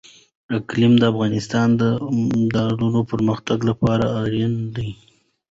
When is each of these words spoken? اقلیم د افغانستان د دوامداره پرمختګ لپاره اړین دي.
اقلیم 0.57 0.93
د 0.97 1.03
افغانستان 1.13 1.67
د 1.81 1.83
دوامداره 2.53 3.01
پرمختګ 3.11 3.59
لپاره 3.69 4.05
اړین 4.23 4.53
دي. 4.75 4.89